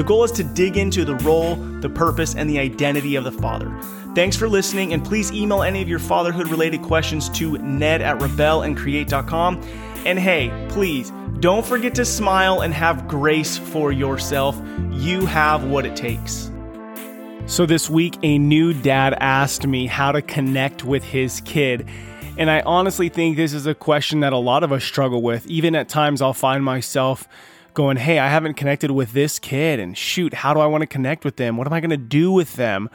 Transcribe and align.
The 0.00 0.04
goal 0.04 0.24
is 0.24 0.32
to 0.32 0.44
dig 0.44 0.78
into 0.78 1.04
the 1.04 1.16
role, 1.16 1.56
the 1.56 1.90
purpose, 1.90 2.34
and 2.34 2.48
the 2.48 2.58
identity 2.58 3.16
of 3.16 3.24
the 3.24 3.32
father. 3.32 3.70
Thanks 4.14 4.34
for 4.34 4.48
listening, 4.48 4.94
and 4.94 5.04
please 5.04 5.30
email 5.30 5.62
any 5.62 5.82
of 5.82 5.90
your 5.90 5.98
fatherhood 5.98 6.48
related 6.48 6.80
questions 6.80 7.28
to 7.28 7.58
ned 7.58 8.00
at 8.00 8.18
rebelandcreate.com. 8.18 9.62
And 10.06 10.18
hey, 10.18 10.68
please 10.70 11.12
don't 11.40 11.66
forget 11.66 11.94
to 11.96 12.06
smile 12.06 12.62
and 12.62 12.72
have 12.72 13.08
grace 13.08 13.58
for 13.58 13.92
yourself. 13.92 14.58
You 14.90 15.26
have 15.26 15.64
what 15.64 15.84
it 15.84 15.96
takes. 15.96 16.50
So, 17.44 17.66
this 17.66 17.90
week, 17.90 18.16
a 18.22 18.38
new 18.38 18.72
dad 18.72 19.14
asked 19.20 19.66
me 19.66 19.86
how 19.86 20.12
to 20.12 20.22
connect 20.22 20.82
with 20.82 21.04
his 21.04 21.42
kid. 21.42 21.86
And 22.38 22.50
I 22.50 22.60
honestly 22.60 23.10
think 23.10 23.36
this 23.36 23.52
is 23.52 23.66
a 23.66 23.74
question 23.74 24.20
that 24.20 24.32
a 24.32 24.38
lot 24.38 24.62
of 24.62 24.72
us 24.72 24.82
struggle 24.82 25.20
with. 25.20 25.46
Even 25.46 25.74
at 25.74 25.90
times, 25.90 26.22
I'll 26.22 26.32
find 26.32 26.64
myself 26.64 27.28
going, 27.74 27.96
Hey, 27.96 28.18
I 28.18 28.28
haven't 28.28 28.54
connected 28.54 28.90
with 28.90 29.12
this 29.12 29.38
kid, 29.38 29.80
and 29.80 29.96
shoot, 29.96 30.34
how 30.34 30.54
do 30.54 30.60
I 30.60 30.66
want 30.66 30.82
to 30.82 30.86
connect 30.86 31.24
with 31.24 31.36
them? 31.36 31.56
What 31.56 31.66
am 31.66 31.72
I 31.72 31.80
going 31.80 31.90
to 31.90 31.96
do 31.96 32.32
with 32.32 32.56
them? 32.56 32.88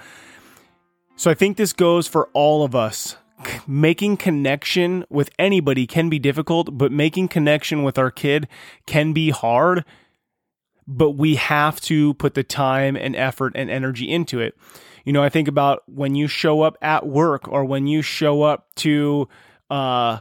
So 1.16 1.32
I 1.32 1.34
think 1.34 1.58
this 1.58 1.74
goes 1.74 2.08
for 2.08 2.30
all 2.34 2.64
of 2.64 2.76
us. 2.76 3.18
Making 3.68 4.18
connection 4.18 5.06
with 5.10 5.30
anybody 5.38 5.88
can 5.88 6.10
be 6.10 6.20
difficult, 6.20 6.78
but 6.78 6.92
making 6.92 7.28
connection 7.28 7.84
with 7.84 7.98
our 7.98 8.12
kid 8.12 8.48
can 8.86 9.14
be 9.14 9.30
hard. 9.30 9.86
But 10.88 11.12
we 11.12 11.36
have 11.36 11.82
to 11.82 12.14
put 12.16 12.34
the 12.34 12.44
time 12.44 12.96
and 12.96 13.16
effort 13.16 13.54
and 13.56 13.70
energy 13.70 14.10
into 14.10 14.40
it. 14.40 14.56
You 15.04 15.14
know, 15.14 15.24
I 15.24 15.30
think 15.30 15.48
about 15.48 15.84
when 15.88 16.16
you 16.16 16.28
show 16.28 16.62
up 16.62 16.78
at 16.82 17.06
work 17.06 17.48
or 17.48 17.64
when 17.66 17.88
you 17.88 18.02
show 18.02 18.44
up 18.44 18.74
to 18.78 19.28
uh, 19.70 20.20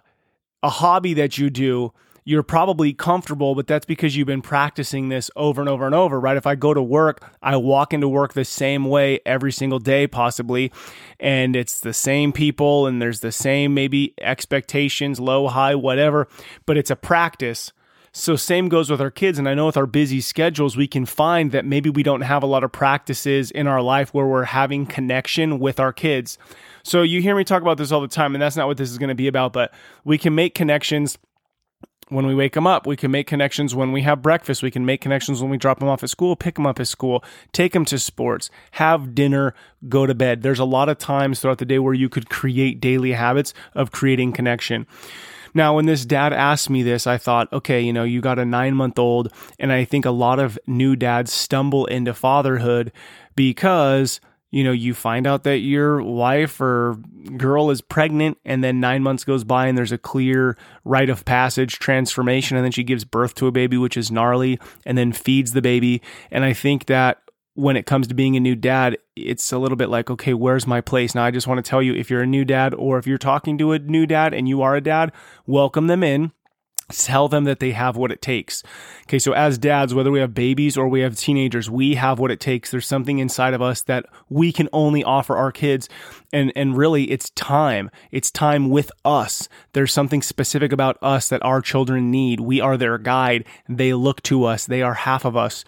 a 0.63 0.71
hobby 0.71 1.15
that 1.15 1.39
you 1.39 1.51
do 1.51 1.93
you're 2.25 2.43
probably 2.43 2.95
comfortable, 2.95 3.55
but 3.55 3.67
that's 3.67 3.85
because 3.85 4.17
you've 4.17 4.27
been 4.27 4.43
practicing 4.43 5.11
this 5.11 5.31
over 5.37 5.61
and 5.61 5.69
over 5.69 5.85
and 5.85 5.95
over, 5.95 6.19
right? 6.19 6.39
If 6.39 6.47
I 6.47 6.55
go 6.55 6.73
to 6.73 6.83
work, 6.83 7.35
I 7.43 7.57
walk 7.57 7.93
into 7.93 8.09
work 8.09 8.33
the 8.33 8.47
same 8.47 8.87
way 8.87 9.21
every 9.27 9.53
single 9.53 9.79
day, 9.79 10.07
possibly, 10.07 10.73
and 11.21 11.55
it's 11.55 11.81
the 11.81 11.93
same 11.93 12.33
people 12.33 12.87
and 12.87 13.01
there's 13.01 13.21
the 13.21 13.33
same 13.33 13.75
maybe 13.75 14.15
expectations, 14.21 15.21
low, 15.21 15.49
high, 15.49 15.75
whatever, 15.75 16.27
but 16.65 16.79
it's 16.79 16.91
a 16.91 16.97
practice. 16.97 17.73
So 18.17 18.37
same 18.37 18.69
goes 18.69 18.91
with 18.91 19.01
our 19.01 19.11
kids 19.11 19.39
and 19.39 19.49
I 19.49 19.55
know 19.55 19.67
with 19.67 19.77
our 19.77 19.87
busy 19.87 20.21
schedules 20.21 20.77
we 20.77 20.87
can 20.87 21.05
find 21.05 21.51
that 21.51 21.67
maybe 21.67 21.91
we 21.91 22.05
don't 22.05 22.21
have 22.21 22.45
a 22.45 22.47
lot 22.47 22.65
of 22.65 22.71
practices 22.71 23.51
in 23.51 23.67
our 23.67 23.83
life 23.83 24.15
where 24.15 24.25
we're 24.25 24.45
having 24.45 24.87
connection 24.87 25.59
with 25.59 25.81
our 25.81 25.93
kids. 25.93 26.39
So 26.85 27.03
you 27.03 27.21
hear 27.21 27.37
me 27.37 27.43
talk 27.43 27.61
about 27.61 27.77
this 27.77 27.91
all 27.91 28.01
the 28.01 28.09
time 28.09 28.35
and 28.35 28.41
that's 28.41 28.57
not 28.57 28.69
what 28.69 28.77
this 28.77 28.91
is 28.91 28.99
going 28.99 29.09
to 29.09 29.17
be 29.17 29.27
about, 29.27 29.53
but 29.53 29.75
we 30.05 30.17
can 30.17 30.35
make 30.35 30.55
connections 30.55 31.19
when 32.09 32.27
we 32.27 32.35
wake 32.35 32.53
them 32.53 32.67
up. 32.67 32.87
We 32.87 32.97
can 32.97 33.11
make 33.11 33.27
connections 33.27 33.75
when 33.75 33.93
we 33.93 34.03
have 34.03 34.23
breakfast. 34.23 34.63
We 34.63 34.71
can 34.71 34.85
make 34.85 35.01
connections 35.01 35.41
when 35.41 35.51
we 35.51 35.57
drop 35.57 35.81
them 35.81 35.89
off 35.89 36.03
at 36.03 36.11
school, 36.11 36.37
pick 36.37 36.57
them 36.57 36.67
up 36.67 36.81
at 36.81 36.89
school, 36.89 37.25
take 37.53 37.73
them 37.73 37.85
to 37.87 37.99
sports, 37.99 38.51
have 38.73 39.15
dinner, 39.15 39.55
go 39.89 40.07
to 40.07 40.15
bed. 40.15 40.43
There's 40.43 40.59
a 40.59 40.65
lot 40.65 40.89
of 40.89 40.99
times 40.99 41.41
throughout 41.41 41.59
the 41.59 41.65
day 41.65 41.79
where 41.79 41.95
you 41.95 42.09
could 42.09 42.29
create 42.29 42.81
daily 42.81 43.13
habits 43.13 43.55
of 43.75 43.93
creating 43.93 44.33
connection. 44.33 44.87
Now, 45.57 45.77
when 45.77 45.87
this 45.87 46.05
dad 46.05 46.33
asked 46.33 46.69
me 46.69 46.83
this, 46.83 47.07
I 47.07 47.17
thought, 47.17 47.53
okay, 47.53 47.81
you 47.81 47.93
know, 47.93 48.03
you 48.03 48.21
got 48.21 48.41
a 48.41 48.45
nine 48.45 48.75
month 48.75 48.99
old. 48.99 49.33
And 49.59 49.73
I 49.73 49.85
think 49.85 50.05
a 50.05 50.11
lot 50.11 50.41
of 50.41 50.59
new 50.67 50.97
dads 50.97 51.33
stumble 51.33 51.87
into 51.87 52.13
fatherhood 52.13 52.91
because 53.37 54.21
you 54.55 54.63
know, 54.63 54.71
you 54.71 54.95
find 54.95 55.27
out 55.27 55.43
that 55.43 55.59
your 55.59 56.01
wife 56.01 56.61
or 56.61 56.97
girl 57.37 57.71
is 57.71 57.81
pregnant, 57.81 58.39
and 58.45 58.63
then 58.63 58.79
nine 58.79 59.03
months 59.03 59.25
goes 59.25 59.43
by, 59.43 59.67
and 59.67 59.77
there's 59.77 59.91
a 59.91 59.99
clear 59.99 60.57
rite 60.85 61.11
of 61.11 61.25
passage 61.25 61.81
transformation, 61.81 62.57
and 62.57 62.65
then 62.65 62.71
she 62.71 62.85
gives 62.85 63.05
birth 63.05 63.35
to 63.35 63.49
a 63.49 63.51
baby, 63.51 63.77
which 63.77 63.97
is 63.97 64.13
gnarly, 64.13 64.61
and 64.87 64.97
then 64.97 65.11
feeds 65.11 65.55
the 65.55 65.61
baby. 65.61 66.01
And 66.31 66.45
I 66.45 66.53
think 66.53 66.87
that 66.87 67.19
when 67.55 67.77
it 67.77 67.87
comes 67.87 68.07
to 68.07 68.15
being 68.15 68.37
a 68.37 68.41
new 68.41 68.55
dad, 68.55 68.97
it's 69.17 69.51
a 69.51 69.59
little 69.59 69.77
bit 69.77 69.89
like, 69.89 70.09
okay, 70.09 70.35
where's 70.35 70.69
my 70.69 70.81
place? 70.81 71.17
Now, 71.17 71.25
I 71.25 71.33
just 71.33 71.49
want 71.49 71.59
to 71.59 71.69
tell 71.69 71.83
you 71.83 71.93
if 71.93 72.09
you're 72.09 72.23
a 72.23 72.27
new 72.27 72.45
dad 72.45 72.75
or 72.75 72.99
if 72.99 73.09
you're 73.09 73.19
talking 73.19 73.59
to 73.59 73.73
a 73.73 73.81
new 73.81 74.07
dad 74.07 74.33
and 74.33 74.49
you 74.49 74.63
are 74.63 74.77
a 74.77 74.81
dad, 74.81 75.11
welcome 75.49 75.89
them 75.89 76.05
in 76.05 76.31
tell 76.91 77.29
them 77.29 77.45
that 77.45 77.61
they 77.61 77.73
have 77.73 77.97
what 77.97 78.13
it 78.13 78.23
takes. 78.23 78.63
Okay, 79.05 79.19
so 79.19 79.33
as 79.33 79.59
dads, 79.59 79.95
whether 79.95 80.11
we 80.11 80.21
have 80.21 80.35
babies 80.35 80.77
or 80.77 80.89
we 80.89 81.01
have 81.01 81.17
teenagers, 81.17 81.71
we 81.71 81.95
have 81.95 82.19
what 82.19 82.31
it 82.31 82.41
takes. 82.41 82.71
There's 82.71 82.87
something 82.87 83.19
inside 83.19 83.55
of 83.55 83.63
us 83.63 83.83
that 83.83 84.07
we 84.29 84.53
can 84.53 84.69
only 84.73 85.05
offer 85.05 85.37
our 85.37 85.53
kids. 85.53 85.89
And 86.33 86.53
and 86.57 86.77
really 86.77 87.11
it's 87.11 87.31
time. 87.31 87.91
It's 88.11 88.31
time 88.31 88.69
with 88.69 88.91
us. 89.05 89.49
There's 89.73 89.93
something 89.93 90.21
specific 90.21 90.73
about 90.73 90.99
us 91.01 91.29
that 91.29 91.45
our 91.45 91.61
children 91.61 92.11
need. 92.11 92.41
We 92.41 92.61
are 92.61 92.77
their 92.77 92.99
guide. 92.99 93.45
They 93.69 93.95
look 93.95 94.21
to 94.25 94.45
us. 94.45 94.67
They 94.67 94.83
are 94.83 94.95
half 94.95 95.25
of 95.25 95.37
us. 95.37 95.65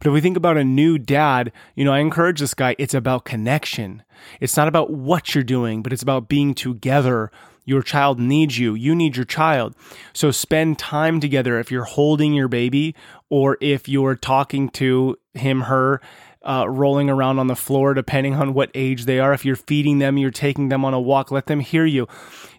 But 0.00 0.08
if 0.08 0.12
we 0.12 0.20
think 0.20 0.36
about 0.36 0.56
a 0.56 0.64
new 0.64 0.98
dad, 0.98 1.52
you 1.76 1.84
know, 1.84 1.92
I 1.92 2.00
encourage 2.00 2.40
this 2.40 2.54
guy, 2.54 2.74
it's 2.78 2.94
about 2.94 3.24
connection. 3.24 4.02
It's 4.40 4.56
not 4.56 4.68
about 4.68 4.90
what 4.90 5.34
you're 5.34 5.44
doing, 5.44 5.82
but 5.82 5.92
it's 5.92 6.02
about 6.02 6.28
being 6.28 6.54
together 6.54 7.30
your 7.68 7.82
child 7.82 8.18
needs 8.18 8.58
you. 8.58 8.74
You 8.74 8.94
need 8.94 9.14
your 9.14 9.26
child. 9.26 9.76
So 10.14 10.30
spend 10.30 10.78
time 10.78 11.20
together 11.20 11.60
if 11.60 11.70
you're 11.70 11.84
holding 11.84 12.32
your 12.32 12.48
baby 12.48 12.94
or 13.28 13.58
if 13.60 13.86
you're 13.86 14.14
talking 14.14 14.70
to 14.70 15.18
him, 15.34 15.60
her, 15.60 16.00
uh, 16.42 16.64
rolling 16.66 17.10
around 17.10 17.38
on 17.38 17.46
the 17.46 17.54
floor, 17.54 17.92
depending 17.92 18.36
on 18.36 18.54
what 18.54 18.70
age 18.74 19.04
they 19.04 19.18
are. 19.18 19.34
If 19.34 19.44
you're 19.44 19.54
feeding 19.54 19.98
them, 19.98 20.16
you're 20.16 20.30
taking 20.30 20.70
them 20.70 20.82
on 20.82 20.94
a 20.94 21.00
walk, 21.00 21.30
let 21.30 21.44
them 21.44 21.60
hear 21.60 21.84
you. 21.84 22.08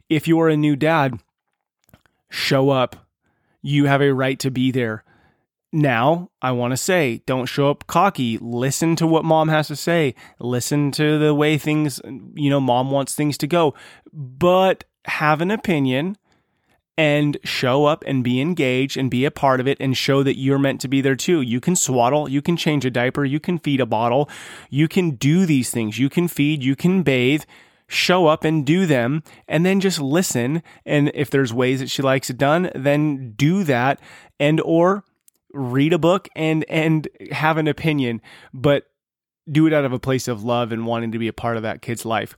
If 0.09 0.28
you're 0.28 0.47
a 0.47 0.56
new 0.56 0.75
dad, 0.75 1.20
show 2.30 2.70
up. 2.70 2.96
You 3.64 3.86
have 3.86 4.03
a 4.03 4.14
right 4.14 4.38
to 4.41 4.52
be 4.52 4.70
there. 4.70 5.03
Now, 5.72 6.30
I 6.41 6.52
want 6.52 6.72
to 6.72 6.78
say, 6.78 7.22
don't 7.26 7.46
show 7.46 7.70
up 7.70 7.88
cocky. 7.88 8.38
Listen 8.40 8.96
to 8.97 9.08
what 9.08 9.26
mom 9.26 9.50
has 9.50 9.68
to 9.68 9.76
say. 9.76 10.14
Listen 10.40 10.91
to 10.91 11.18
the 11.18 11.34
way 11.34 11.58
things, 11.58 12.00
you 12.36 12.50
know, 12.50 12.59
mom 12.59 12.91
wants 12.91 13.14
things 13.14 13.38
to 13.40 13.47
go. 13.47 13.76
But 14.12 14.84
have 15.06 15.42
an 15.42 15.52
opinion 15.52 16.18
and 16.98 17.38
show 17.46 17.86
up 17.86 18.04
and 18.06 18.26
be 18.26 18.42
engaged 18.42 18.98
and 18.98 19.10
be 19.10 19.24
a 19.24 19.32
part 19.32 19.62
of 19.62 19.68
it 19.68 19.78
and 19.80 19.96
show 19.96 20.22
that 20.22 20.38
you're 20.38 20.60
meant 20.60 20.82
to 20.82 20.88
be 20.90 21.00
there 21.00 21.16
too. 21.16 21.42
You 21.42 21.62
can 21.62 21.76
swaddle, 21.76 22.28
you 22.28 22.42
can 22.42 22.58
change 22.58 22.86
a 22.86 22.92
diaper, 22.92 23.24
you 23.24 23.40
can 23.40 23.58
feed 23.58 23.80
a 23.80 23.86
bottle, 23.86 24.30
you 24.70 24.90
can 24.90 25.12
do 25.12 25.46
these 25.46 25.72
things. 25.72 25.98
You 25.98 26.09
can 26.09 26.28
feed, 26.28 26.62
you 26.62 26.76
can 26.76 27.04
bathe, 27.04 27.44
show 27.88 28.28
up 28.28 28.44
and 28.44 28.66
do 28.66 28.86
them 28.86 29.24
and 29.48 29.66
then 29.66 29.80
just 29.80 30.00
listen 30.00 30.62
and 30.85 31.09
if 31.16 31.29
there's 31.29 31.52
ways 31.52 31.79
that 31.79 31.90
she 31.90 32.02
likes 32.02 32.29
it 32.29 32.38
done, 32.38 32.70
then 32.76 33.32
do 33.32 33.64
that 33.64 34.00
and 34.40 34.62
or 34.62 35.03
read 35.53 35.94
a 35.94 35.97
book 35.97 36.29
and 36.35 36.64
and 36.70 37.08
have 37.32 37.58
an 37.58 37.68
opinion, 37.68 38.22
but 38.53 38.84
do 39.51 39.67
it 39.67 39.73
out 39.73 39.85
of 39.85 39.93
a 39.93 39.99
place 39.99 40.28
of 40.28 40.43
love 40.43 40.72
and 40.72 40.85
wanting 40.85 41.11
to 41.11 41.19
be 41.19 41.28
a 41.28 41.34
part 41.34 41.57
of 41.57 41.63
that 41.63 41.81
kid's 41.81 42.05
life. 42.05 42.35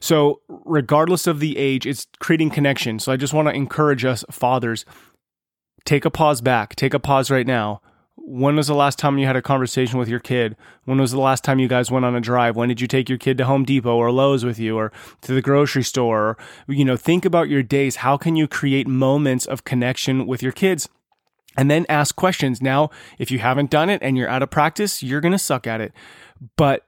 So, 0.00 0.40
regardless 0.48 1.26
of 1.26 1.40
the 1.40 1.56
age, 1.56 1.86
it's 1.86 2.06
creating 2.20 2.50
connection. 2.50 2.98
So, 2.98 3.12
I 3.12 3.16
just 3.16 3.32
want 3.32 3.48
to 3.48 3.54
encourage 3.54 4.04
us, 4.04 4.24
fathers, 4.30 4.84
take 5.84 6.04
a 6.04 6.10
pause 6.10 6.40
back, 6.40 6.76
take 6.76 6.94
a 6.94 7.00
pause 7.00 7.30
right 7.30 7.46
now. 7.46 7.80
When 8.16 8.56
was 8.56 8.68
the 8.68 8.74
last 8.74 8.98
time 8.98 9.18
you 9.18 9.26
had 9.26 9.36
a 9.36 9.42
conversation 9.42 9.98
with 9.98 10.08
your 10.08 10.20
kid? 10.20 10.56
When 10.84 10.98
was 10.98 11.12
the 11.12 11.20
last 11.20 11.42
time 11.42 11.58
you 11.58 11.66
guys 11.66 11.90
went 11.90 12.04
on 12.04 12.14
a 12.14 12.20
drive? 12.20 12.56
When 12.56 12.68
did 12.68 12.80
you 12.80 12.86
take 12.86 13.08
your 13.08 13.18
kid 13.18 13.36
to 13.38 13.46
Home 13.46 13.64
Depot 13.64 13.96
or 13.96 14.12
Lowe's 14.12 14.44
with 14.44 14.58
you 14.58 14.76
or 14.76 14.92
to 15.22 15.34
the 15.34 15.42
grocery 15.42 15.82
store? 15.82 16.20
Or, 16.20 16.38
you 16.68 16.84
know, 16.84 16.96
think 16.96 17.24
about 17.24 17.48
your 17.48 17.62
days. 17.62 17.96
How 17.96 18.16
can 18.16 18.36
you 18.36 18.46
create 18.46 18.86
moments 18.86 19.46
of 19.46 19.64
connection 19.64 20.26
with 20.26 20.42
your 20.42 20.52
kids? 20.52 20.88
And 21.56 21.70
then 21.70 21.84
ask 21.88 22.14
questions. 22.14 22.62
Now, 22.62 22.90
if 23.18 23.30
you 23.30 23.38
haven't 23.40 23.70
done 23.70 23.90
it 23.90 24.00
and 24.02 24.16
you're 24.16 24.28
out 24.28 24.42
of 24.42 24.50
practice, 24.50 25.02
you're 25.02 25.20
going 25.20 25.32
to 25.32 25.38
suck 25.38 25.66
at 25.66 25.80
it 25.80 25.92
but 26.56 26.86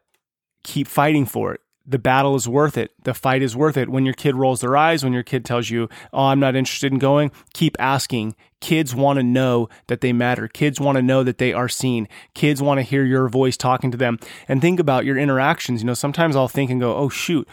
keep 0.63 0.89
fighting 0.89 1.27
for 1.27 1.53
it. 1.55 1.61
the 1.87 1.99
battle 1.99 2.35
is 2.35 2.49
worth 2.49 2.79
it. 2.79 2.93
The 3.05 3.13
fight 3.13 3.43
is 3.43 3.55
worth 3.55 3.77
it. 3.77 3.91
When 3.91 4.07
your 4.07 4.15
kid 4.15 4.35
rolls 4.37 4.63
their 4.63 4.75
eyes, 4.75 5.05
when 5.05 5.13
your 5.13 5.23
kid 5.23 5.45
tells 5.45 5.69
you, 5.69 5.91
Oh, 6.15 6.25
I'm 6.25 6.41
not 6.41 6.57
interested 6.57 6.91
in 6.93 6.99
going, 6.99 7.31
keep 7.53 7.77
asking. 7.79 8.37
Kids 8.61 8.95
want 8.95 9.19
to 9.19 9.23
know 9.23 9.69
that 9.89 10.01
they 10.01 10.11
matter. 10.15 10.49
Kids 10.49 10.81
want 10.81 10.97
to 10.97 11.03
know 11.03 11.23
that 11.23 11.37
they 11.37 11.53
are 11.53 11.69
seen. 11.69 12.09
Kids 12.33 12.63
want 12.63 12.79
to 12.79 12.83
hear 12.83 13.05
your 13.05 13.29
voice 13.29 13.59
talking 13.59 13.91
to 13.91 13.99
them. 13.99 14.19
And 14.49 14.63
think 14.63 14.81
about 14.81 15.05
your 15.05 15.19
interactions. 15.19 15.83
You 15.83 15.87
know, 15.87 15.95
sometimes 15.95 16.35
I'll 16.37 16.49
think 16.49 16.71
and 16.71 16.81
go, 16.81 16.97
Oh, 16.97 17.11
shoot. 17.11 17.47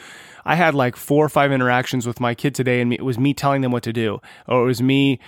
I 0.46 0.56
had 0.56 0.74
like 0.74 0.96
four 0.96 1.26
or 1.26 1.30
five 1.30 1.52
interactions 1.52 2.08
with 2.08 2.22
my 2.22 2.34
kid 2.34 2.56
today, 2.56 2.80
and 2.80 2.94
it 2.94 3.04
was 3.04 3.20
me 3.20 3.34
telling 3.34 3.62
them 3.62 3.74
what 3.74 3.84
to 3.84 3.92
do, 3.94 4.22
or 4.48 4.64
it 4.64 4.66
was 4.66 4.82
me 4.82 5.20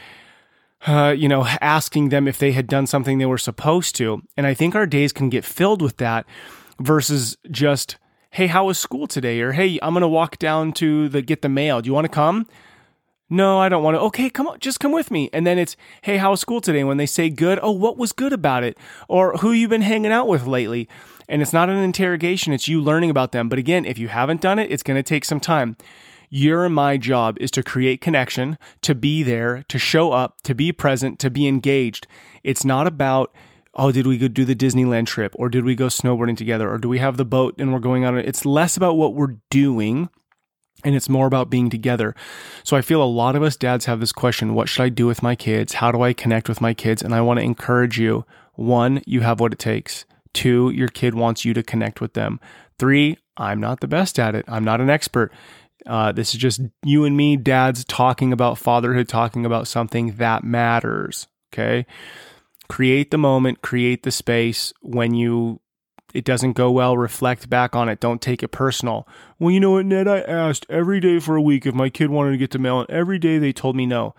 uh, 0.85 1.15
you 1.17 1.27
know, 1.29 1.45
asking 1.61 2.09
them 2.09 2.27
if 2.27 2.37
they 2.37 2.51
had 2.51 2.67
done 2.67 2.87
something 2.87 3.17
they 3.17 3.25
were 3.25 3.37
supposed 3.37 3.95
to. 3.95 4.21
And 4.35 4.45
I 4.45 4.53
think 4.53 4.75
our 4.75 4.85
days 4.85 5.13
can 5.13 5.29
get 5.29 5.45
filled 5.45 5.81
with 5.81 5.97
that 5.97 6.25
versus 6.79 7.37
just, 7.49 7.97
hey, 8.31 8.47
how 8.47 8.65
was 8.65 8.79
school 8.79 9.07
today? 9.07 9.41
Or 9.41 9.51
hey, 9.51 9.79
I'm 9.81 9.93
gonna 9.93 10.07
walk 10.07 10.37
down 10.39 10.73
to 10.73 11.09
the 11.09 11.21
get 11.21 11.41
the 11.41 11.49
mail. 11.49 11.81
Do 11.81 11.87
you 11.87 11.93
want 11.93 12.05
to 12.05 12.09
come? 12.09 12.47
No, 13.29 13.59
I 13.59 13.67
don't 13.67 13.83
want 13.83 13.95
to. 13.95 14.01
Okay, 14.01 14.29
come 14.29 14.47
on, 14.47 14.59
just 14.59 14.79
come 14.79 14.91
with 14.91 15.09
me. 15.09 15.29
And 15.33 15.47
then 15.47 15.57
it's, 15.57 15.75
hey, 16.03 16.17
how 16.17 16.31
was 16.31 16.39
school 16.41 16.61
today? 16.61 16.79
And 16.79 16.87
when 16.87 16.97
they 16.97 17.07
say 17.07 17.29
good, 17.29 17.57
oh, 17.63 17.71
what 17.71 17.97
was 17.97 18.11
good 18.11 18.31
about 18.31 18.63
it? 18.63 18.77
Or 19.07 19.37
who 19.37 19.51
you 19.51 19.67
been 19.67 19.81
hanging 19.81 20.11
out 20.11 20.27
with 20.27 20.45
lately? 20.45 20.87
And 21.27 21.41
it's 21.41 21.53
not 21.53 21.67
an 21.67 21.77
interrogation, 21.77 22.53
it's 22.53 22.67
you 22.67 22.79
learning 22.79 23.09
about 23.09 23.31
them. 23.31 23.49
But 23.49 23.57
again, 23.57 23.85
if 23.85 23.97
you 23.97 24.09
haven't 24.09 24.41
done 24.41 24.59
it, 24.59 24.71
it's 24.71 24.83
going 24.83 24.97
to 24.97 25.03
take 25.03 25.25
some 25.25 25.39
time. 25.39 25.77
Your 26.29 26.65
and 26.65 26.75
my 26.75 26.97
job 26.97 27.37
is 27.39 27.49
to 27.51 27.63
create 27.63 28.01
connection, 28.01 28.57
to 28.81 28.93
be 28.93 29.23
there, 29.23 29.63
to 29.67 29.79
show 29.79 30.11
up, 30.11 30.41
to 30.43 30.53
be 30.53 30.71
present, 30.71 31.17
to 31.19 31.29
be 31.29 31.47
engaged. 31.47 32.05
It's 32.43 32.65
not 32.65 32.85
about, 32.85 33.33
oh, 33.75 33.91
did 33.91 34.05
we 34.05 34.17
go 34.17 34.27
do 34.27 34.45
the 34.45 34.55
Disneyland 34.55 35.07
trip 35.07 35.33
or 35.37 35.49
did 35.49 35.63
we 35.63 35.75
go 35.75 35.87
snowboarding 35.87 36.37
together 36.37 36.71
or 36.71 36.77
do 36.77 36.89
we 36.89 36.99
have 36.99 37.17
the 37.17 37.25
boat 37.25 37.55
and 37.57 37.73
we're 37.73 37.79
going 37.79 38.05
on 38.05 38.17
it? 38.17 38.27
It's 38.27 38.45
less 38.45 38.77
about 38.77 38.97
what 38.97 39.15
we're 39.15 39.37
doing 39.49 40.09
and 40.83 40.95
it's 40.95 41.09
more 41.09 41.27
about 41.27 41.49
being 41.49 41.69
together. 41.69 42.15
So 42.63 42.75
I 42.77 42.81
feel 42.81 43.01
a 43.01 43.05
lot 43.05 43.35
of 43.35 43.43
us 43.43 43.55
dads 43.55 43.85
have 43.85 43.99
this 43.99 44.11
question 44.11 44.53
what 44.53 44.69
should 44.69 44.83
I 44.83 44.89
do 44.89 45.07
with 45.07 45.23
my 45.23 45.35
kids? 45.35 45.73
How 45.73 45.91
do 45.91 46.01
I 46.01 46.13
connect 46.13 46.49
with 46.49 46.61
my 46.61 46.73
kids? 46.73 47.01
And 47.01 47.15
I 47.15 47.21
want 47.21 47.39
to 47.39 47.43
encourage 47.43 47.99
you 47.99 48.25
one, 48.55 49.01
you 49.05 49.21
have 49.21 49.39
what 49.39 49.53
it 49.53 49.59
takes. 49.59 50.05
Two, 50.33 50.71
your 50.71 50.87
kid 50.87 51.15
wants 51.15 51.45
you 51.45 51.53
to 51.53 51.63
connect 51.63 52.01
with 52.01 52.13
them. 52.13 52.39
Three, 52.79 53.17
I'm 53.37 53.59
not 53.59 53.79
the 53.81 53.87
best 53.87 54.19
at 54.19 54.35
it. 54.35 54.45
I'm 54.47 54.63
not 54.63 54.81
an 54.81 54.89
expert. 54.89 55.31
Uh, 55.85 56.11
this 56.11 56.33
is 56.33 56.39
just 56.39 56.61
you 56.83 57.05
and 57.05 57.17
me, 57.17 57.35
dads, 57.35 57.83
talking 57.85 58.31
about 58.31 58.57
fatherhood, 58.57 59.07
talking 59.07 59.45
about 59.45 59.67
something 59.67 60.13
that 60.13 60.43
matters. 60.43 61.27
Okay. 61.51 61.85
Create 62.73 63.11
the 63.11 63.19
moment, 63.19 63.61
create 63.61 64.01
the 64.01 64.09
space 64.09 64.73
when 64.81 65.13
you 65.13 65.59
it 66.11 66.25
doesn't 66.25 66.53
go 66.53 66.71
well, 66.71 66.97
reflect 66.97 67.47
back 67.47 67.75
on 67.75 67.87
it. 67.87 67.99
Don't 67.99 68.19
take 68.19 68.41
it 68.41 68.47
personal. 68.47 69.07
Well, 69.37 69.51
you 69.51 69.59
know 69.59 69.69
what, 69.69 69.85
Ned? 69.85 70.07
I 70.07 70.21
asked 70.21 70.65
every 70.69 70.99
day 70.99 71.19
for 71.19 71.35
a 71.35 71.41
week 71.41 71.67
if 71.67 71.75
my 71.75 71.91
kid 71.91 72.09
wanted 72.09 72.31
to 72.31 72.37
get 72.37 72.49
to 72.49 72.57
mail, 72.57 72.79
and 72.79 72.89
every 72.89 73.19
day 73.19 73.37
they 73.37 73.53
told 73.53 73.75
me 73.75 73.85
no. 73.85 74.15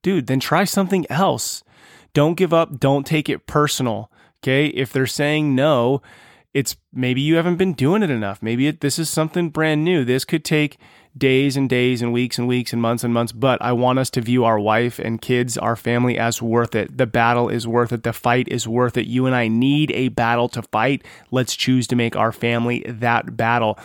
Dude, 0.00 0.28
then 0.28 0.38
try 0.38 0.62
something 0.62 1.10
else. 1.10 1.64
Don't 2.14 2.36
give 2.36 2.54
up. 2.54 2.78
Don't 2.78 3.04
take 3.04 3.28
it 3.28 3.48
personal. 3.48 4.12
Okay. 4.44 4.68
If 4.68 4.92
they're 4.92 5.08
saying 5.08 5.56
no, 5.56 6.00
it's 6.54 6.76
maybe 6.92 7.20
you 7.20 7.34
haven't 7.34 7.56
been 7.56 7.72
doing 7.72 8.04
it 8.04 8.10
enough. 8.10 8.40
Maybe 8.40 8.68
it, 8.68 8.80
this 8.80 9.00
is 9.00 9.10
something 9.10 9.50
brand 9.50 9.84
new. 9.84 10.04
This 10.04 10.24
could 10.24 10.44
take 10.44 10.78
days 11.18 11.56
and 11.56 11.68
days 11.68 12.02
and 12.02 12.12
weeks 12.12 12.38
and 12.38 12.46
weeks 12.46 12.72
and 12.72 12.80
months 12.80 13.04
and 13.04 13.12
months, 13.12 13.32
but 13.32 13.60
I 13.60 13.72
want 13.72 13.98
us 13.98 14.10
to 14.10 14.20
view 14.20 14.44
our 14.44 14.58
wife 14.58 14.98
and 14.98 15.20
kids, 15.20 15.58
our 15.58 15.76
family 15.76 16.18
as 16.18 16.40
worth 16.40 16.74
it. 16.74 16.96
The 16.96 17.06
battle 17.06 17.48
is 17.48 17.66
worth 17.66 17.92
it. 17.92 18.02
The 18.02 18.12
fight 18.12 18.48
is 18.48 18.68
worth 18.68 18.96
it. 18.96 19.06
You 19.06 19.26
and 19.26 19.34
I 19.34 19.48
need 19.48 19.90
a 19.92 20.08
battle 20.08 20.48
to 20.50 20.62
fight. 20.62 21.04
Let's 21.30 21.56
choose 21.56 21.86
to 21.88 21.96
make 21.96 22.16
our 22.16 22.32
family 22.32 22.84
that 22.86 23.36
battle. 23.36 23.78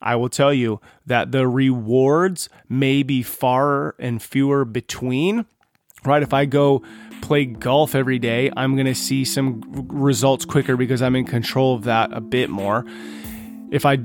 I 0.00 0.16
will 0.16 0.28
tell 0.28 0.52
you 0.52 0.80
that 1.06 1.30
the 1.30 1.46
rewards 1.46 2.48
may 2.68 3.02
be 3.02 3.22
far 3.22 3.94
and 3.98 4.20
fewer 4.20 4.64
between, 4.64 5.46
right? 6.04 6.22
If 6.22 6.34
I 6.34 6.44
go 6.44 6.82
play 7.20 7.44
golf 7.44 7.94
every 7.94 8.18
day, 8.18 8.50
I'm 8.56 8.74
going 8.74 8.86
to 8.86 8.96
see 8.96 9.24
some 9.24 9.62
results 9.88 10.44
quicker 10.44 10.76
because 10.76 11.00
I'm 11.00 11.14
in 11.14 11.24
control 11.24 11.76
of 11.76 11.84
that 11.84 12.12
a 12.12 12.20
bit 12.20 12.50
more. 12.50 12.84
If 13.70 13.86
I 13.86 13.98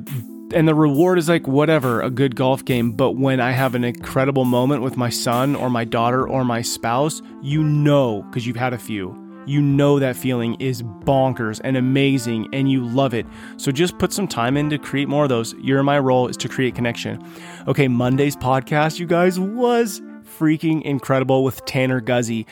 and 0.53 0.67
the 0.67 0.75
reward 0.75 1.17
is 1.17 1.27
like 1.27 1.47
whatever, 1.47 2.01
a 2.01 2.09
good 2.09 2.35
golf 2.35 2.63
game, 2.63 2.91
but 2.91 3.11
when 3.11 3.39
I 3.39 3.51
have 3.51 3.75
an 3.75 3.83
incredible 3.83 4.45
moment 4.45 4.81
with 4.81 4.95
my 4.97 5.09
son 5.09 5.55
or 5.55 5.69
my 5.69 5.83
daughter 5.83 6.27
or 6.27 6.45
my 6.45 6.61
spouse, 6.61 7.21
you 7.41 7.63
know 7.63 8.23
because 8.23 8.47
you've 8.47 8.55
had 8.55 8.73
a 8.73 8.77
few. 8.77 9.23
You 9.45 9.61
know 9.61 9.97
that 9.99 10.17
feeling 10.17 10.55
is 10.59 10.83
bonkers 10.83 11.61
and 11.63 11.77
amazing 11.77 12.49
and 12.53 12.69
you 12.69 12.85
love 12.85 13.13
it. 13.13 13.25
So 13.55 13.71
just 13.71 13.97
put 13.97 14.11
some 14.11 14.27
time 14.27 14.57
in 14.57 14.69
to 14.71 14.77
create 14.77 15.07
more 15.07 15.23
of 15.23 15.29
those. 15.29 15.53
Your 15.55 15.81
my 15.83 15.99
role 15.99 16.27
is 16.27 16.35
to 16.37 16.49
create 16.49 16.75
connection. 16.75 17.25
Okay, 17.67 17.87
Monday's 17.87 18.35
podcast, 18.35 18.99
you 18.99 19.05
guys, 19.05 19.39
was 19.39 20.01
freaking 20.37 20.81
incredible 20.83 21.43
with 21.43 21.63
Tanner 21.65 22.01
Guzy. 22.01 22.45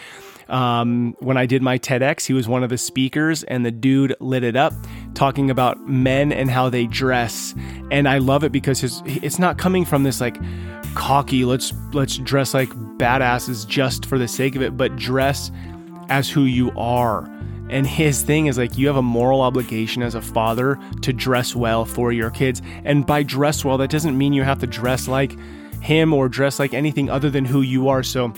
Um, 0.50 1.16
when 1.20 1.38
I 1.38 1.46
did 1.46 1.62
my 1.62 1.80
TEDx, 1.80 2.26
he 2.26 2.34
was 2.34 2.48
one 2.48 2.64
of 2.64 2.70
the 2.70 2.78
speakers, 2.78 3.44
and 3.44 3.66
the 3.66 3.72
dude 3.72 4.16
lit 4.20 4.44
it 4.44 4.56
up, 4.56 4.74
talking 5.14 5.50
about 5.50 5.88
men 5.88 6.32
and 6.32 6.50
how 6.50 6.70
they 6.70 6.86
dress. 6.86 7.56
And 7.92 8.08
I 8.08 8.20
love 8.20 8.44
it 8.44 8.52
because 8.52 8.80
his, 8.80 9.02
it's 9.06 9.40
not 9.40 9.58
coming 9.58 9.86
from 9.86 10.04
this 10.04 10.22
like 10.22 10.38
cocky, 10.96 11.46
let's 11.46 11.74
let's 11.94 12.18
dress 12.18 12.54
like 12.54 12.70
badasses 12.98 13.68
just 13.68 14.06
for 14.06 14.18
the 14.18 14.28
sake 14.28 14.56
of 14.56 14.62
it, 14.62 14.78
but 14.78 14.96
dress 14.96 15.52
as 16.10 16.30
who 16.30 16.44
you 16.44 16.72
are. 16.78 17.30
And 17.70 17.88
his 17.88 18.22
thing 18.22 18.46
is 18.46 18.58
like 18.58 18.78
you 18.78 18.88
have 18.88 18.96
a 18.96 19.02
moral 19.02 19.42
obligation 19.42 20.04
as 20.04 20.16
a 20.16 20.22
father 20.22 20.80
to 21.02 21.12
dress 21.12 21.56
well 21.56 21.84
for 21.84 22.12
your 22.12 22.30
kids. 22.30 22.62
And 22.84 23.06
by 23.06 23.24
dress 23.24 23.66
well, 23.66 23.78
that 23.80 23.90
doesn't 23.90 24.18
mean 24.18 24.34
you 24.34 24.44
have 24.44 24.60
to 24.60 24.68
dress 24.68 25.08
like 25.08 25.36
him 25.82 26.14
or 26.14 26.30
dress 26.30 26.60
like 26.60 26.74
anything 26.74 27.10
other 27.10 27.30
than 27.30 27.46
who 27.46 27.62
you 27.62 27.90
are. 27.90 28.04
So 28.04 28.34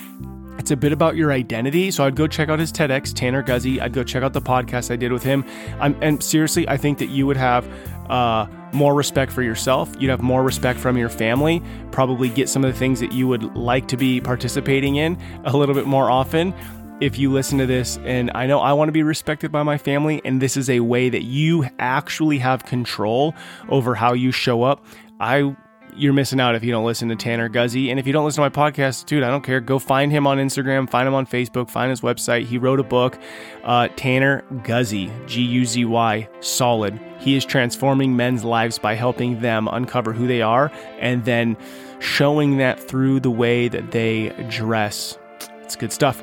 it's 0.68 0.72
a 0.74 0.76
bit 0.76 0.92
about 0.92 1.16
your 1.16 1.32
identity. 1.32 1.92
So 1.92 2.04
I'd 2.04 2.18
go 2.18 2.28
check 2.28 2.50
out 2.50 2.60
his 2.60 2.74
TEDx, 2.74 3.14
Tanner 3.14 3.42
Guzy. 3.42 3.80
I'd 3.80 3.94
go 3.94 4.04
check 4.04 4.22
out 4.22 4.34
the 4.34 4.42
podcast 4.42 4.92
I 4.92 4.98
did 4.98 5.14
with 5.14 5.24
him. 5.24 5.46
I'm, 5.80 5.98
and 6.02 6.22
seriously, 6.22 6.68
I 6.68 6.76
think 6.76 6.98
that 6.98 7.06
you 7.06 7.26
would 7.26 7.38
have 7.38 7.66
uh, 8.10 8.48
more 8.74 8.94
respect 8.94 9.32
for 9.32 9.44
yourself. 9.44 9.90
You'd 9.98 10.10
have 10.10 10.22
more 10.22 10.44
respect 10.44 10.78
from 10.78 10.98
your 10.98 11.08
family. 11.08 11.64
Probably 11.92 12.28
get 12.28 12.50
some 12.50 12.66
of 12.66 12.74
the 12.74 12.78
things 12.78 13.00
that 13.00 13.14
you 13.14 13.30
would 13.30 13.56
like 13.56 13.88
to 13.88 13.96
be 13.96 14.20
participating 14.20 14.98
in 14.98 15.18
a 15.46 15.56
little 15.56 15.74
bit 15.74 15.86
more 15.86 16.12
often 16.12 16.54
if 17.00 17.18
you 17.18 17.32
listen 17.32 17.60
to 17.60 17.66
this 17.66 17.98
and 18.04 18.32
I 18.34 18.48
know 18.48 18.60
I 18.60 18.74
want 18.74 18.90
to 18.90 18.92
be 18.92 19.04
respected 19.04 19.52
by 19.52 19.62
my 19.62 19.78
family 19.78 20.20
and 20.26 20.42
this 20.42 20.58
is 20.58 20.68
a 20.68 20.80
way 20.80 21.10
that 21.10 21.22
you 21.22 21.68
actually 21.78 22.40
have 22.40 22.66
control 22.66 23.36
over 23.70 23.94
how 23.94 24.14
you 24.14 24.32
show 24.32 24.64
up, 24.64 24.84
I 25.20 25.56
you're 25.96 26.14
missing 26.14 26.40
out 26.40 26.56
if 26.56 26.64
you 26.64 26.72
don't 26.72 26.86
listen 26.86 27.10
to 27.10 27.16
Tanner 27.16 27.50
Guzy. 27.50 27.90
And 27.90 28.00
if 28.00 28.06
you 28.06 28.14
don't 28.14 28.26
listen 28.26 28.44
to 28.44 28.50
my 28.50 28.70
podcast, 28.72 29.06
dude, 29.06 29.24
I 29.24 29.30
don't 29.30 29.44
care. 29.44 29.60
Go 29.60 29.80
find 29.80 30.12
him 30.12 30.28
on 30.28 30.38
Instagram, 30.38 30.90
find 30.90 31.08
him 31.08 31.14
on 31.14 31.26
Facebook, 31.26 31.70
find 31.70 31.90
his 31.90 32.02
website. 32.02 32.46
He 32.46 32.58
wrote 32.58 32.80
a 32.80 32.84
book, 32.84 33.18
uh, 33.64 33.88
Tanner 33.96 34.44
Guzy, 34.64 35.12
G 35.28 35.42
U 35.42 35.66
Z 35.66 35.86
Y, 35.86 36.30
solid. 36.40 37.00
He 37.20 37.36
is 37.36 37.46
transforming 37.46 38.16
men's 38.16 38.44
lives 38.44 38.78
by 38.78 38.94
helping 38.96 39.40
them 39.42 39.68
uncover 39.68 40.14
who 40.14 40.28
they 40.28 40.42
are 40.42 40.72
and 41.00 41.26
then 41.26 41.58
showing 42.00 42.58
that 42.58 42.80
through 42.80 43.20
the 43.20 43.32
way 43.32 43.68
that 43.68 43.92
they 43.92 44.30
dress. 44.50 45.18
It's 45.64 45.76
good 45.76 45.92
stuff. 45.92 46.22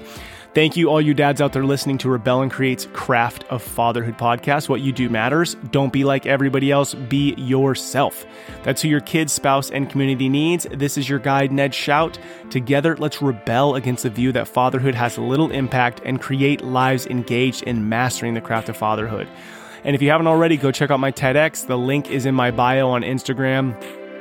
Thank 0.55 0.77
you, 0.77 0.89
all 0.89 1.01
you 1.01 1.15
dads 1.15 1.41
out 1.41 1.53
there 1.53 1.65
listening 1.65 1.99
to 1.99 2.09
Rebel 2.09 2.41
and 2.41 2.49
Create's 2.49 2.87
Craft 2.93 3.43
of 3.51 3.61
Fatherhood 3.61 4.17
podcast. 4.17 4.69
What 4.69 4.83
you 4.83 4.93
do 4.93 5.09
matters. 5.09 5.57
Don't 5.73 5.93
be 5.93 6.05
like 6.05 6.27
everybody 6.27 6.71
else, 6.71 6.95
be 6.95 7.35
yourself. 7.35 8.25
That's 8.63 8.81
who 8.81 8.87
your 8.87 9.01
kids, 9.01 9.33
spouse, 9.33 9.73
and 9.73 9.91
community 9.91 10.29
needs. 10.29 10.65
This 10.71 10.97
is 10.97 11.09
your 11.09 11.19
guide, 11.19 11.51
Ned 11.51 11.73
Schaut. 11.73 12.19
Together, 12.51 12.97
let's 12.99 13.21
rebel 13.21 13.75
against 13.75 14.05
the 14.05 14.11
view 14.11 14.31
that 14.31 14.47
fatherhood 14.47 14.95
has 14.95 15.19
little 15.19 15.51
impact 15.51 16.01
and 16.05 16.21
create 16.21 16.63
lives 16.63 17.09
engaged 17.09 17.65
in 17.65 17.89
mastering 17.89 18.35
the 18.35 18.41
craft 18.41 18.69
of 18.69 18.77
fatherhood. 18.77 19.27
And 19.83 19.97
if 19.97 20.03
you 20.03 20.11
haven't 20.11 20.29
already, 20.29 20.57
go 20.57 20.71
check 20.71 20.93
out 20.93 21.01
my 21.01 21.11
TEDx. 21.11 21.67
The 21.67 21.77
link 21.77 22.13
is 22.13 22.27
in 22.27 22.35
my 22.37 22.53
bio 22.53 22.91
on 22.91 23.03
Instagram. 23.03 23.75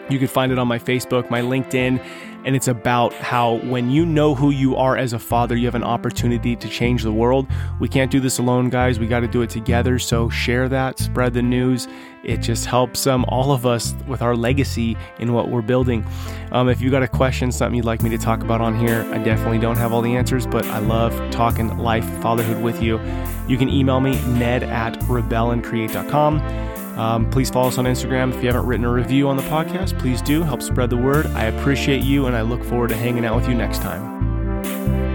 You 0.09 0.19
can 0.19 0.27
find 0.27 0.51
it 0.51 0.59
on 0.59 0.67
my 0.67 0.79
Facebook, 0.79 1.29
my 1.29 1.41
LinkedIn 1.41 1.99
and 2.45 2.55
it's 2.55 2.67
about 2.67 3.13
how 3.13 3.55
when 3.59 3.89
you 3.89 4.05
know 4.05 4.35
who 4.35 4.49
you 4.51 4.75
are 4.75 4.97
as 4.97 5.13
a 5.13 5.19
father, 5.19 5.55
you 5.55 5.65
have 5.65 5.75
an 5.75 5.83
opportunity 5.83 6.55
to 6.55 6.67
change 6.67 7.03
the 7.03 7.11
world. 7.11 7.47
We 7.79 7.87
can't 7.87 8.11
do 8.11 8.19
this 8.19 8.37
alone, 8.37 8.69
guys. 8.69 8.99
We 8.99 9.07
got 9.07 9.21
to 9.21 9.27
do 9.27 9.41
it 9.41 9.49
together. 9.49 9.97
So 9.99 10.29
share 10.29 10.67
that, 10.69 10.99
spread 10.99 11.33
the 11.33 11.41
news. 11.41 11.87
It 12.23 12.37
just 12.37 12.65
helps 12.65 13.05
um, 13.07 13.25
all 13.27 13.51
of 13.51 13.65
us 13.65 13.95
with 14.07 14.21
our 14.21 14.35
legacy 14.35 14.97
in 15.19 15.33
what 15.33 15.49
we're 15.49 15.61
building. 15.61 16.05
Um, 16.51 16.69
if 16.69 16.79
you 16.81 16.89
got 16.89 17.03
a 17.03 17.07
question, 17.07 17.51
something 17.51 17.75
you'd 17.75 17.85
like 17.85 18.01
me 18.01 18.09
to 18.11 18.17
talk 18.17 18.41
about 18.41 18.61
on 18.61 18.77
here, 18.77 19.03
I 19.13 19.17
definitely 19.17 19.59
don't 19.59 19.77
have 19.77 19.91
all 19.91 20.01
the 20.01 20.15
answers, 20.15 20.47
but 20.47 20.65
I 20.65 20.79
love 20.79 21.13
talking 21.31 21.77
life, 21.77 22.05
fatherhood 22.21 22.61
with 22.61 22.81
you. 22.81 22.99
You 23.47 23.57
can 23.57 23.69
email 23.69 23.99
me, 23.99 24.21
ned 24.27 24.63
at 24.63 24.99
rebelandcreate.com. 25.01 26.72
Um, 26.97 27.29
please 27.29 27.49
follow 27.49 27.67
us 27.67 27.77
on 27.77 27.85
Instagram. 27.85 28.33
If 28.33 28.41
you 28.41 28.47
haven't 28.47 28.65
written 28.65 28.85
a 28.85 28.91
review 28.91 29.27
on 29.27 29.37
the 29.37 29.43
podcast, 29.43 29.97
please 29.99 30.21
do. 30.21 30.43
Help 30.43 30.61
spread 30.61 30.89
the 30.89 30.97
word. 30.97 31.25
I 31.27 31.45
appreciate 31.45 32.03
you, 32.03 32.27
and 32.27 32.35
I 32.35 32.41
look 32.41 32.63
forward 32.63 32.89
to 32.89 32.95
hanging 32.95 33.25
out 33.25 33.35
with 33.35 33.47
you 33.47 33.55
next 33.55 33.81
time. 33.81 35.12